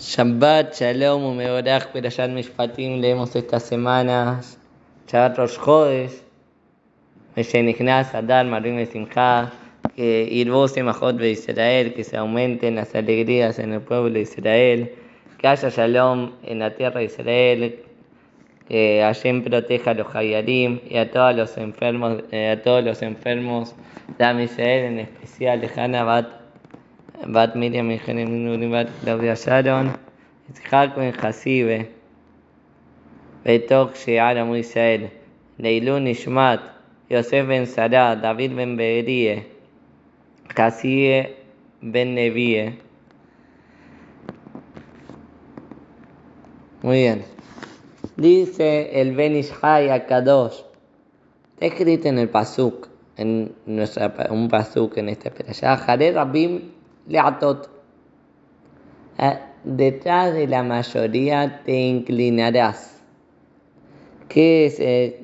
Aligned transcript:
Shabbat, 0.00 0.72
Shalom, 0.78 1.20
Umeborach, 1.24 1.92
Perayat 1.92 2.30
Mishpatim, 2.32 3.02
leemos 3.02 3.36
estas 3.36 3.64
semanas. 3.64 4.56
Shabbat 5.06 5.36
Rosh 5.36 5.58
Chodesh, 5.58 6.22
Meshenichnas, 7.36 8.14
Adar, 8.14 8.46
Marim 8.46 8.82
Simcha, 8.86 9.52
que 9.94 10.26
Irbose 10.32 10.82
Mahot 10.82 11.18
de 11.18 11.32
Israel, 11.32 11.92
que 11.92 12.02
se 12.02 12.16
aumenten 12.16 12.76
las 12.76 12.94
alegrías 12.94 13.58
en 13.58 13.74
el 13.74 13.82
pueblo 13.82 14.08
de 14.14 14.22
Israel, 14.22 14.94
que 15.36 15.46
haya 15.46 15.68
Shalom 15.68 16.32
en 16.44 16.60
la 16.60 16.74
tierra 16.74 17.00
de 17.00 17.04
Israel, 17.04 17.84
que 18.68 19.02
Hashem 19.02 19.44
proteja 19.44 19.90
a 19.90 19.94
los 19.94 20.16
Hayarim 20.16 20.80
y 20.88 20.96
a 20.96 21.10
todos 21.10 21.36
los 21.36 21.58
enfermos, 21.58 22.24
eh, 22.32 22.48
a 22.48 22.62
todos 22.62 22.82
los 22.82 23.02
enfermos 23.02 23.74
de 24.16 24.44
Israel, 24.44 24.84
en 24.86 24.98
especial 25.00 25.70
Hannah 25.76 26.39
Bat 27.26 27.54
Miriam 27.54 27.88
Minuri 27.88 28.70
Bat 28.70 28.88
Claudia 29.02 29.36
Sharon, 29.36 29.92
Itzhak 30.48 30.96
Ben 30.96 31.12
Hasibe, 31.12 31.88
Betok 33.44 33.94
Shear 33.94 34.38
Amu 34.38 34.56
Israel, 34.56 35.10
Leilun 35.58 36.08
Ishmat, 36.08 36.60
Yosef 37.10 37.46
Ben 37.46 37.66
Sarah, 37.66 38.16
David 38.16 38.56
Ben 38.56 38.76
Beerie, 38.76 39.44
Kasie 40.48 41.36
Ben 41.82 42.14
Nevie. 42.14 42.78
Muy 46.82 46.96
bien. 47.02 47.24
Dice 48.16 48.98
el 48.98 49.14
Ben 49.14 49.36
Ishai 49.36 49.90
Akadosh, 49.90 50.62
escrito 51.60 52.08
en 52.08 52.18
el 52.18 52.30
Pasuk, 52.30 52.88
en 53.18 53.54
nuestra, 53.66 54.10
un 54.30 54.48
Pasuk 54.48 54.96
en 54.96 55.10
esta 55.10 55.30
peralla, 55.30 55.76
Jared 55.76 56.14
Rabim 56.14 56.79
Leatot. 57.10 57.68
Detrás 59.64 60.32
de 60.32 60.46
la 60.46 60.62
mayoría 60.62 61.60
te 61.64 61.72
inclinarás. 61.72 63.02
¿Qué 64.28 64.66
es, 64.66 64.78
eh, 64.78 65.20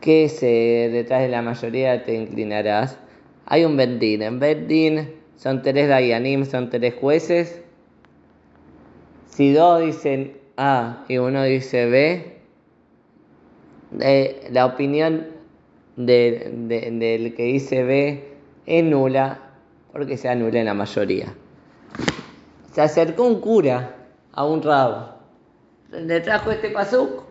¿qué 0.00 0.24
es 0.24 0.42
eh, 0.42 0.90
detrás 0.92 1.22
de 1.22 1.28
la 1.28 1.42
mayoría 1.42 2.04
te 2.04 2.14
inclinarás? 2.14 2.98
Hay 3.46 3.64
un 3.64 3.76
Bendín. 3.76 4.22
En 4.22 4.38
Bendín 4.38 5.08
son 5.36 5.62
tres 5.62 5.88
Dayanim, 5.88 6.44
son 6.44 6.68
tres 6.70 6.94
jueces. 7.00 7.62
Si 9.26 9.52
dos 9.52 9.80
dicen 9.80 10.36
A 10.58 11.04
y 11.08 11.16
uno 11.16 11.42
dice 11.44 11.86
B, 11.86 12.36
eh, 14.00 14.48
la 14.50 14.66
opinión 14.66 15.28
de, 15.96 16.52
de, 16.54 16.90
del 16.90 17.34
que 17.34 17.44
dice 17.44 17.82
B 17.82 18.24
es 18.66 18.84
nula 18.84 19.51
porque 19.92 20.16
se 20.16 20.28
anula 20.28 20.58
en 20.58 20.66
la 20.66 20.74
mayoría. 20.74 21.34
Se 22.72 22.80
acercó 22.80 23.24
un 23.24 23.40
cura 23.40 23.96
a 24.32 24.44
un 24.44 24.62
rabo. 24.62 25.08
Le 25.90 26.20
trajo 26.20 26.50
este 26.50 26.70
pasuk. 26.70 27.24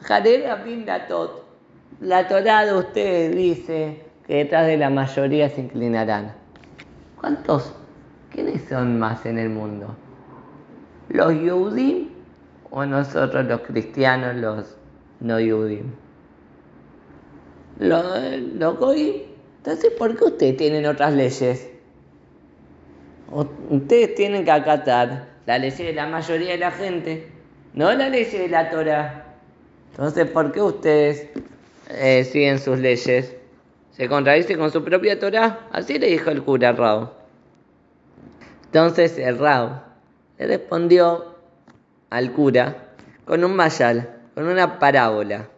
Jarera 0.00 0.64
Pindatot. 0.64 1.44
La 2.00 2.26
Torah 2.26 2.66
de 2.66 2.74
ustedes 2.74 3.36
dice 3.36 4.04
que 4.26 4.36
detrás 4.38 4.66
de 4.66 4.76
la 4.76 4.90
mayoría 4.90 5.48
se 5.48 5.60
inclinarán. 5.60 6.34
¿Cuántos? 7.20 7.72
¿Quiénes 8.30 8.64
son 8.68 8.98
más 8.98 9.24
en 9.26 9.38
el 9.38 9.48
mundo? 9.48 9.94
¿Los 11.08 11.32
Yudim 11.34 12.08
o 12.70 12.84
nosotros 12.84 13.44
los 13.46 13.60
cristianos, 13.60 14.34
los 14.34 14.76
no 15.20 15.38
Yudim? 15.38 15.92
¿Los, 17.78 18.04
los 18.54 18.78
Goyim? 18.78 19.22
Entonces, 19.58 19.92
¿por 19.96 20.16
qué 20.16 20.24
ustedes 20.24 20.56
tienen 20.56 20.86
otras 20.86 21.14
leyes? 21.14 21.73
Ustedes 23.30 24.14
tienen 24.14 24.44
que 24.44 24.50
acatar 24.50 25.28
la 25.46 25.58
ley 25.58 25.70
de 25.70 25.92
la 25.92 26.06
mayoría 26.06 26.52
de 26.52 26.58
la 26.58 26.70
gente, 26.70 27.28
no 27.74 27.92
la 27.92 28.08
ley 28.08 28.24
de 28.24 28.48
la 28.48 28.70
Torah. 28.70 29.24
Entonces, 29.90 30.26
¿por 30.26 30.52
qué 30.52 30.60
ustedes 30.60 31.28
eh, 31.90 32.24
siguen 32.24 32.58
sus 32.58 32.78
leyes? 32.78 33.34
¿Se 33.92 34.08
contradice 34.08 34.56
con 34.56 34.70
su 34.70 34.82
propia 34.82 35.18
Torah? 35.18 35.68
Así 35.72 35.98
le 35.98 36.08
dijo 36.08 36.30
el 36.30 36.42
cura 36.42 36.72
Rao. 36.72 37.12
Entonces 38.66 39.18
el 39.18 39.38
Rao 39.38 39.82
le 40.38 40.46
respondió 40.46 41.36
al 42.10 42.32
cura 42.32 42.88
con 43.24 43.44
un 43.44 43.54
mayal, 43.54 44.10
con 44.34 44.48
una 44.48 44.78
parábola. 44.78 45.48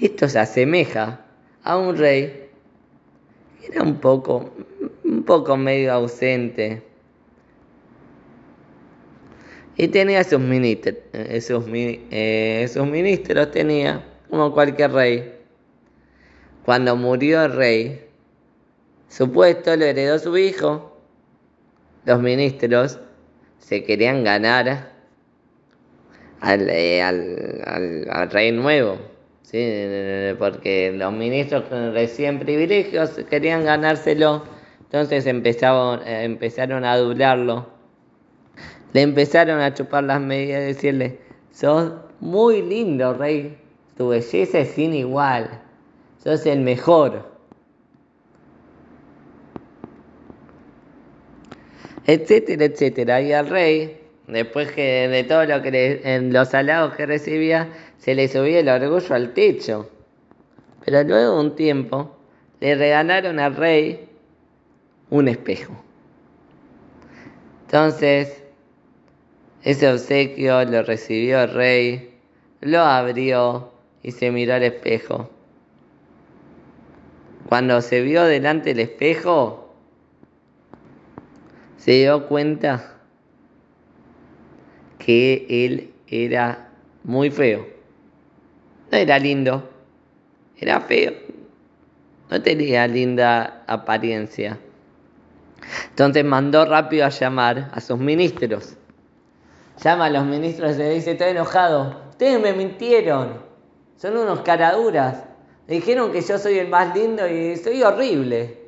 Esto 0.00 0.28
se 0.28 0.38
asemeja 0.38 1.20
a 1.64 1.76
un 1.76 1.96
rey 1.96 2.42
era 3.68 3.82
un 3.82 3.96
poco 3.96 4.50
un 5.12 5.22
poco 5.24 5.56
medio 5.56 5.92
ausente. 5.92 6.82
Y 9.76 9.88
tenía 9.88 10.22
sus 10.24 10.40
ministros, 10.40 10.96
sus, 11.40 11.64
eh, 11.70 12.68
sus 12.72 12.86
ministros 12.86 13.50
tenía, 13.50 14.04
como 14.28 14.52
cualquier 14.52 14.92
rey. 14.92 15.32
Cuando 16.64 16.94
murió 16.96 17.44
el 17.44 17.52
rey, 17.52 18.06
su 19.08 19.30
puesto 19.32 19.74
lo 19.76 19.84
heredó 19.84 20.18
su 20.18 20.36
hijo. 20.36 20.96
Los 22.04 22.20
ministros 22.20 22.98
se 23.58 23.84
querían 23.84 24.24
ganar 24.24 24.92
al, 26.40 26.68
eh, 26.68 27.02
al, 27.02 28.06
al 28.10 28.30
rey 28.30 28.52
nuevo. 28.52 28.98
¿sí? 29.42 29.58
porque 30.38 30.92
los 30.96 31.12
ministros 31.12 31.64
con 31.64 31.92
recién 31.92 32.38
privilegios 32.38 33.10
querían 33.28 33.64
ganárselo 33.64 34.42
entonces 34.92 35.24
empezaron, 35.24 36.06
eh, 36.06 36.24
empezaron 36.24 36.84
a 36.84 36.92
adularlo. 36.92 37.66
Le 38.92 39.00
empezaron 39.00 39.58
a 39.58 39.72
chupar 39.72 40.04
las 40.04 40.20
medias 40.20 40.60
y 40.60 40.66
decirle, 40.66 41.18
sos 41.50 41.94
muy 42.20 42.60
lindo, 42.60 43.14
rey. 43.14 43.56
Tu 43.96 44.08
belleza 44.08 44.58
es 44.58 44.68
sin 44.72 44.92
igual. 44.92 45.62
Sos 46.22 46.44
el 46.44 46.60
mejor. 46.60 47.26
Etcétera, 52.04 52.66
etcétera. 52.66 53.22
Y 53.22 53.32
al 53.32 53.48
rey, 53.48 53.98
después 54.26 54.72
que 54.72 55.08
de 55.08 55.24
todo 55.24 55.46
lo 55.46 55.62
que 55.62 56.02
en 56.04 56.34
los 56.34 56.52
halagos 56.52 56.96
que 56.96 57.06
recibía, 57.06 57.70
se 57.96 58.14
le 58.14 58.28
subía 58.28 58.60
el 58.60 58.68
orgullo 58.68 59.14
al 59.14 59.32
techo. 59.32 59.88
Pero 60.84 61.02
luego 61.02 61.32
de 61.36 61.40
un 61.40 61.56
tiempo, 61.56 62.14
le 62.60 62.74
regalaron 62.74 63.40
al 63.40 63.56
rey 63.56 64.11
un 65.12 65.28
espejo. 65.28 65.74
Entonces, 67.66 68.42
ese 69.62 69.92
obsequio 69.92 70.64
lo 70.64 70.82
recibió 70.84 71.42
el 71.42 71.52
rey, 71.52 72.18
lo 72.62 72.80
abrió 72.80 73.72
y 74.02 74.12
se 74.12 74.30
miró 74.30 74.54
al 74.54 74.62
espejo. 74.62 75.28
Cuando 77.46 77.82
se 77.82 78.00
vio 78.00 78.24
delante 78.24 78.70
del 78.70 78.80
espejo, 78.80 79.74
se 81.76 81.92
dio 81.92 82.26
cuenta 82.26 82.96
que 84.98 85.44
él 85.50 85.92
era 86.06 86.70
muy 87.04 87.30
feo. 87.30 87.66
No 88.90 88.96
era 88.96 89.18
lindo, 89.18 89.68
era 90.56 90.80
feo. 90.80 91.12
No 92.30 92.40
tenía 92.40 92.86
linda 92.86 93.62
apariencia. 93.66 94.58
Entonces 95.90 96.24
mandó 96.24 96.64
rápido 96.64 97.06
a 97.06 97.10
llamar 97.10 97.70
a 97.72 97.80
sus 97.80 97.98
ministros. 97.98 98.76
Llama 99.82 100.06
a 100.06 100.10
los 100.10 100.24
ministros 100.24 100.76
y 100.76 100.78
le 100.78 100.90
dice, 100.94 101.12
estoy 101.12 101.30
enojado, 101.30 102.02
ustedes 102.10 102.40
me 102.40 102.52
mintieron, 102.52 103.42
son 103.96 104.16
unos 104.16 104.40
caraduras. 104.40 105.24
Me 105.66 105.76
dijeron 105.76 106.12
que 106.12 106.20
yo 106.20 106.38
soy 106.38 106.58
el 106.58 106.68
más 106.68 106.94
lindo 106.94 107.26
y 107.26 107.56
soy 107.56 107.82
horrible. 107.82 108.60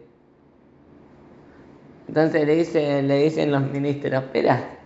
Entonces 2.09 2.47
le 2.47 2.57
dicen, 2.57 3.09
le 3.09 3.25
dicen 3.25 3.51
los 3.51 3.63
ministros, 3.63 4.25
espera, 4.25 4.79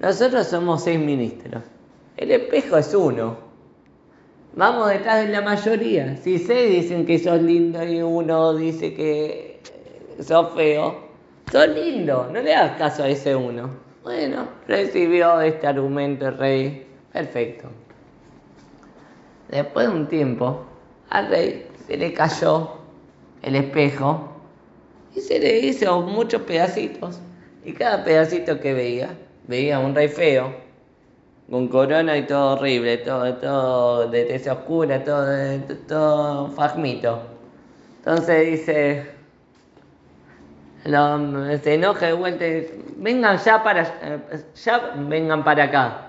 nosotros 0.00 0.46
somos 0.46 0.84
seis 0.84 0.98
ministros, 0.98 1.62
el 2.16 2.30
espejo 2.30 2.76
es 2.76 2.94
uno. 2.94 3.50
Vamos 4.54 4.88
detrás 4.88 5.24
de 5.24 5.32
la 5.32 5.42
mayoría. 5.42 6.16
Si 6.16 6.38
seis 6.38 6.82
dicen 6.82 7.06
que 7.06 7.18
sos 7.18 7.40
lindo 7.40 7.84
y 7.84 8.02
uno 8.02 8.54
dice 8.54 8.94
que 8.94 9.49
sos 10.22 10.54
feo, 10.54 11.08
sos 11.50 11.68
lindo, 11.68 12.28
no 12.32 12.40
le 12.40 12.54
hagas 12.54 12.78
caso 12.78 13.02
a 13.02 13.08
ese 13.08 13.34
uno. 13.34 13.70
Bueno, 14.02 14.48
recibió 14.66 15.40
este 15.40 15.66
argumento 15.66 16.28
el 16.28 16.38
rey, 16.38 16.86
perfecto. 17.12 17.68
Después 19.48 19.88
de 19.88 19.94
un 19.94 20.08
tiempo, 20.08 20.64
al 21.10 21.28
rey 21.28 21.66
se 21.86 21.96
le 21.96 22.12
cayó 22.12 22.76
el 23.42 23.56
espejo 23.56 24.28
y 25.14 25.20
se 25.20 25.38
le 25.38 25.58
hizo 25.58 26.00
muchos 26.02 26.42
pedacitos. 26.42 27.20
Y 27.64 27.72
cada 27.72 28.04
pedacito 28.04 28.58
que 28.60 28.72
veía, 28.72 29.10
veía 29.46 29.78
un 29.78 29.94
rey 29.94 30.08
feo, 30.08 30.54
con 31.50 31.66
corona 31.68 32.16
y 32.16 32.26
todo 32.26 32.54
horrible, 32.54 32.98
todo, 32.98 33.34
todo 33.34 34.08
de 34.08 34.24
tez 34.24 34.46
oscura, 34.46 35.02
todo, 35.02 35.26
todo 35.88 36.48
fagmito. 36.52 37.20
Entonces 37.98 38.46
dice, 38.46 39.10
lo- 40.84 41.58
se 41.58 41.74
enoja 41.74 42.06
de 42.06 42.12
vuelta 42.14 42.46
y 42.46 42.54
dice, 42.60 42.74
vengan 42.96 43.36
ya 43.38 43.62
para, 43.62 43.84
ya 44.54 44.92
vengan 44.96 45.44
para 45.44 45.64
acá. 45.64 46.06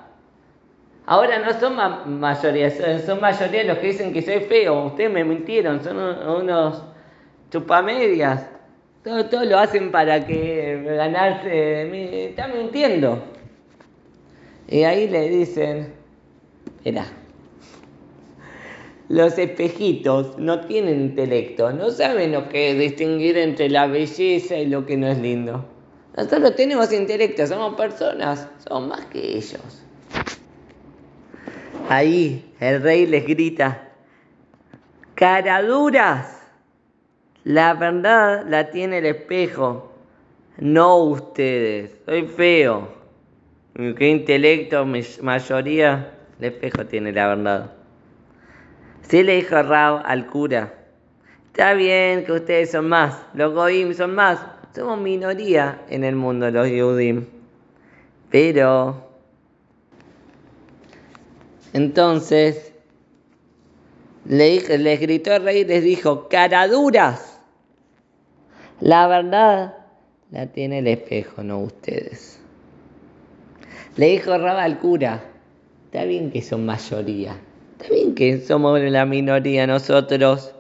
Ahora 1.06 1.40
no 1.40 1.52
son 1.60 1.76
ma- 1.76 2.04
mayoría, 2.06 2.70
son, 2.70 3.00
son 3.00 3.20
mayoría 3.20 3.64
los 3.66 3.80
que 3.80 3.88
dicen 3.88 4.14
que 4.14 4.22
soy 4.22 4.40
feo. 4.42 4.86
Ustedes 4.86 5.12
me 5.12 5.24
mintieron, 5.24 5.84
son 5.84 5.98
un- 5.98 6.44
unos 6.44 6.84
chupamedias. 7.50 8.46
Todo, 9.04 9.26
todo 9.26 9.44
lo 9.46 9.58
hacen 9.58 9.92
para 9.92 10.26
que 10.26 10.84
ganarse 10.96 11.50
de 11.50 11.86
mí. 11.86 12.10
Están 12.30 12.54
mintiendo. 12.56 13.22
Y 14.68 14.84
ahí 14.84 15.08
le 15.10 15.28
dicen, 15.28 15.94
mira, 16.86 17.06
los 19.12 19.38
espejitos 19.38 20.38
no 20.38 20.62
tienen 20.62 21.02
intelecto, 21.02 21.74
no 21.74 21.90
saben 21.90 22.31
lo 22.31 22.48
que 22.48 22.72
es 22.72 22.80
distinguir 22.80 23.38
entre 23.38 23.69
la 23.69 23.86
belleza 23.86 24.56
y 24.56 24.68
lo 24.68 24.86
que 24.86 24.96
no 24.96 25.08
es 25.08 25.18
lindo. 25.18 25.66
Nosotros 26.16 26.56
tenemos 26.56 26.94
intelecto, 26.94 27.46
somos 27.46 27.75
personas, 27.75 28.48
somos 28.66 28.88
más 28.88 29.06
que 29.08 29.36
ellos. 29.36 29.84
Ahí 31.90 32.54
el 32.62 32.81
rey 32.81 33.06
les 33.06 33.28
grita, 33.28 33.90
caraduras, 35.16 36.42
la 37.44 37.74
verdad 37.74 38.46
la 38.48 38.69
tiene 38.69 39.00
el 39.00 39.08
espejo, 39.08 39.92
no 40.58 40.96
ustedes, 40.96 41.98
soy 42.06 42.28
feo. 42.28 42.88
¿Qué 43.75 44.08
intelecto, 44.08 44.86
mayoría? 45.22 46.13
El 46.40 46.46
espejo 46.46 46.86
tiene 46.86 47.12
la 47.12 47.28
verdad. 47.28 47.81
Sí 49.12 49.24
le 49.24 49.36
dijo 49.36 49.62
Rab 49.62 50.04
al 50.06 50.25
cura, 50.25 50.74
está 51.48 51.74
bien 51.74 52.24
que 52.24 52.31
ustedes 52.31 52.72
son 52.72 52.88
más, 52.88 53.25
los 53.34 53.54
goim 53.54 53.94
son 53.94 54.16
más, 54.16 54.40
somos 54.74 55.02
minoría 55.02 55.81
en 55.90 56.06
el 56.06 56.16
mundo 56.16 56.50
los 56.50 56.69
Yehudim. 56.69 57.25
Pero 58.30 59.12
entonces 61.74 62.72
le 64.24 64.62
les 64.78 65.02
gritó 65.02 65.34
el 65.34 65.44
rey 65.44 65.58
y 65.60 65.66
les 65.66 65.84
dijo, 65.84 66.30
caraduras, 66.30 67.38
la 68.80 69.08
verdad 69.08 69.75
la 70.31 70.48
tiene 70.48 70.80
el 70.80 70.88
espejo, 70.88 71.44
no 71.44 71.60
ustedes. 71.60 72.40
Le 73.98 74.06
dijo 74.06 74.38
Rab 74.38 74.60
al 74.60 74.80
cura, 74.80 75.22
está 75.88 76.06
bien 76.06 76.31
que 76.31 76.42
son 76.42 76.66
mayoría, 76.66 77.36
está 77.81 77.94
bien 77.94 78.16
que 78.16 78.39
somos 78.39 78.80
la 78.80 79.06
minoría 79.06 79.66
nosotros, 79.66 80.54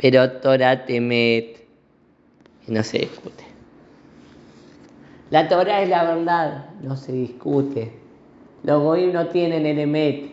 pero 0.00 0.30
Torah 0.40 0.84
temet 0.84 1.66
y 2.66 2.72
no 2.72 2.82
se 2.82 2.98
discute. 2.98 3.44
La 5.30 5.48
Torah 5.48 5.82
es 5.82 5.88
la 5.88 6.04
verdad, 6.04 6.70
no 6.82 6.96
se 6.96 7.12
discute. 7.12 7.92
Los 8.64 8.82
goim 8.82 9.12
no 9.12 9.28
tienen 9.28 9.64
el 9.64 9.78
emet. 9.78 10.32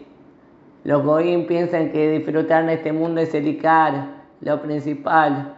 Los 0.84 1.04
goim 1.04 1.46
piensan 1.46 1.92
que 1.92 2.12
disfrutar 2.12 2.64
en 2.64 2.72
este 2.72 2.92
mundo 2.92 3.22
es 3.22 3.34
el 3.34 3.48
Icar, 3.48 4.08
lo 4.42 4.62
principal. 4.62 5.54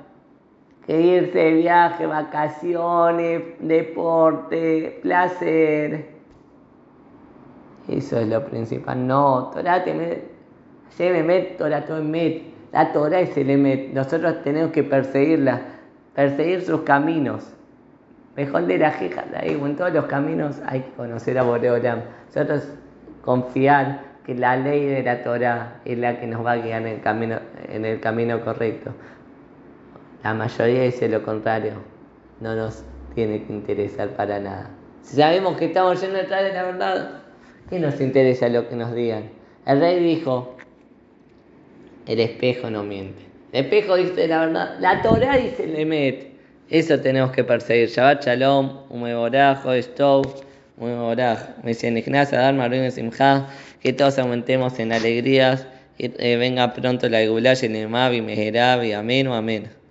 Que 0.86 1.00
irse 1.00 1.38
de 1.38 1.54
viaje, 1.54 2.06
vacaciones, 2.06 3.44
deporte, 3.60 5.00
placer. 5.02 6.19
Eso 7.90 8.20
es 8.20 8.28
lo 8.28 8.46
principal. 8.46 9.08
No, 9.08 9.50
Torah 9.54 9.84
temet, 9.84 10.24
Hashem 10.92 11.16
emet, 11.16 11.58
Torah 11.58 11.86
to 11.86 11.98
emet. 11.98 12.44
La 12.72 12.92
Torah 12.92 13.20
es 13.22 13.36
el 13.36 13.50
emet. 13.50 13.94
Nosotros 13.94 14.44
tenemos 14.44 14.72
que 14.72 14.84
perseguirla, 14.84 15.62
perseguir 16.14 16.62
sus 16.62 16.82
caminos. 16.82 17.52
Mejor 18.36 18.68
de 18.68 18.78
la 18.78 18.92
jeja, 18.92 19.26
en 19.42 19.76
todos 19.76 19.92
los 19.92 20.06
caminos 20.06 20.62
hay 20.66 20.82
que 20.82 20.92
conocer 20.92 21.38
a 21.40 21.44
Boreolam. 21.44 22.02
Nosotros 22.28 22.70
confiar 23.24 24.02
que 24.26 24.36
la 24.36 24.56
ley 24.56 24.86
de 24.86 25.04
la 25.04 25.24
Torah 25.24 25.82
es 25.84 25.98
la 25.98 26.20
que 26.20 26.28
nos 26.28 26.46
va 26.46 26.52
a 26.52 26.58
guiar 26.58 26.84
en 26.84 26.88
el 26.88 27.02
camino, 27.02 27.40
en 27.68 27.86
el 27.86 28.00
camino 28.00 28.40
correcto. 28.42 28.92
La 30.24 30.34
mayoría 30.34 30.84
dice 30.84 31.10
lo 31.10 31.24
contrario. 31.24 31.74
No 32.40 32.56
nos 32.56 32.84
tiene 33.16 33.44
que 33.44 33.52
interesar 33.52 34.10
para 34.10 34.40
nada. 34.40 34.70
Si 35.02 35.18
sabemos 35.18 35.58
que 35.58 35.66
estamos 35.66 36.00
yendo 36.00 36.18
detrás 36.18 36.44
de 36.44 36.54
la 36.54 36.64
verdad, 36.64 37.10
¿qué 37.70 37.80
nos 37.80 38.00
interesa 38.02 38.50
lo 38.50 38.68
que 38.68 38.76
nos 38.76 38.94
digan? 38.94 39.30
El 39.66 39.80
rey 39.80 40.04
dijo, 40.04 40.56
el 42.08 42.20
espejo 42.20 42.70
no 42.70 42.84
miente. 42.84 43.22
El 43.52 43.66
espejo 43.66 43.96
dice 43.96 44.28
la 44.28 44.46
verdad. 44.46 44.78
La 44.80 45.02
Torah 45.02 45.38
dice 45.38 45.64
el 45.64 45.76
Emet. 45.76 46.30
Eso 46.70 47.00
tenemos 47.00 47.32
que 47.32 47.44
perseguir. 47.44 47.90
Shabbat 47.90 48.26
Shalom, 48.26 48.82
Umeboraj, 48.90 49.64
Stov, 49.82 50.26
Umeboraj. 50.78 51.58
Me 51.64 51.70
dicen 51.70 51.98
Ignacia, 51.98 52.40
Dharma, 52.40 52.68
Ruin, 52.68 52.92
Simcha. 52.92 53.48
Que 53.80 53.94
todos 53.94 54.20
aumentemos 54.20 54.80
en 54.80 54.94
alegrías. 54.94 55.68
Que 55.98 56.14
eh, 56.18 56.38
venga 56.38 56.74
pronto 56.74 57.10
la 57.10 57.26
Gulá, 57.26 57.54
Yenemavi, 57.54 58.22
Mejeravi. 58.22 58.94
Amén 58.94 59.28
o 59.28 59.34
amén. 59.34 59.80